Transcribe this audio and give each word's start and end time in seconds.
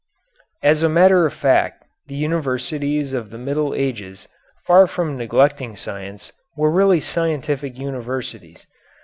As 0.63 0.81
a 0.81 0.89
matter 0.89 1.27
of 1.27 1.33
fact 1.35 1.83
the 2.07 2.15
universities 2.15 3.13
of 3.13 3.29
the 3.29 3.37
Middle 3.37 3.75
Ages, 3.75 4.27
far 4.65 4.87
from 4.87 5.15
neglecting 5.15 5.75
science, 5.75 6.33
were 6.57 6.71
really 6.71 6.99
scientific 6.99 7.77
universities. 7.77 8.65